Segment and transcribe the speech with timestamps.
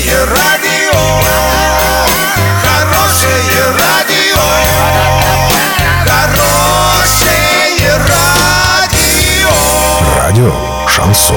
[0.00, 0.98] Хорошее радио,
[2.62, 4.40] хорошее радио,
[6.06, 9.50] хорошее радио.
[10.16, 10.54] Радио
[10.88, 11.36] Шансон.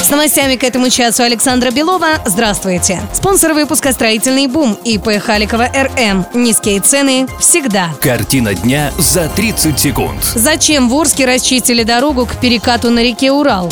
[0.00, 2.20] С новостями к этому часу Александра Белова.
[2.24, 3.00] Здравствуйте.
[3.12, 6.26] Спонсор выпуска «Строительный бум» ИП Халикова РМ.
[6.34, 7.90] Низкие цены всегда.
[8.00, 10.24] Картина дня за 30 секунд.
[10.34, 13.70] Зачем в Орске расчистили дорогу к перекату на реке Урал?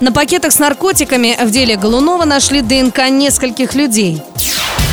[0.00, 4.22] На пакетах с наркотиками в деле Голунова нашли ДНК нескольких людей.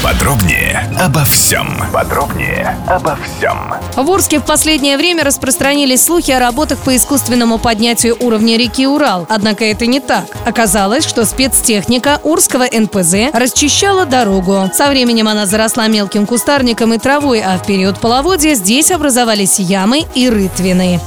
[0.04, 1.82] Подробнее обо всем.
[1.94, 3.74] Подробнее обо всем.
[3.96, 9.26] В Орске в последнее время распространились слухи о работах по искусственному поднятию уровня реки Урал.
[9.30, 10.26] Однако это не так.
[10.46, 14.70] Оказалось, что спецтехника Урского НПЗ расчищала дорогу.
[14.74, 20.06] Со временем она заросла мелким кустарником и травой, а в период половодья здесь образовались ямы
[20.16, 21.00] и рытвины.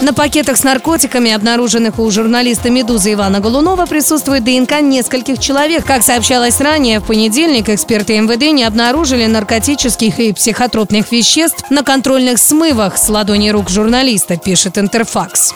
[0.00, 5.84] На пакетах с наркотиками, обнаруженных у журналиста «Медузы» Ивана Голунова, присутствует ДНК нескольких человек.
[5.84, 12.38] Как сообщалось ранее, в понедельник эксперты МВД не обнаружили наркотических и психотропных веществ на контрольных
[12.38, 15.52] смывах с ладони рук журналиста, пишет Интерфакс.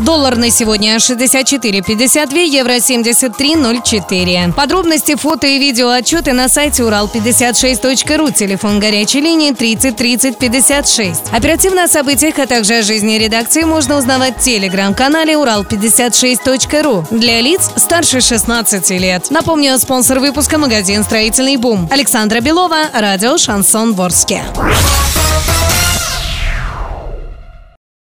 [0.00, 4.52] Доллар на сегодня 64,52, евро 73,04.
[4.52, 11.22] Подробности, фото и видео отчеты на сайте урал56.ру, телефон горячей линии 30 30 56.
[11.32, 17.70] Оперативно о событиях, а также о жизни редакции можно узнавать в телеграм-канале урал56.ру для лиц
[17.76, 19.30] старше 16 лет.
[19.30, 21.88] Напомню, спонсор выпуска магазин «Строительный бум».
[21.90, 24.42] Александра Белова, радио «Шансон Ворске».